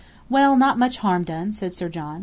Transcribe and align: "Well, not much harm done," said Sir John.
"Well, 0.29 0.55
not 0.57 0.79
much 0.79 0.97
harm 0.97 1.25
done," 1.25 1.53
said 1.53 1.75
Sir 1.75 1.87
John. 1.87 2.19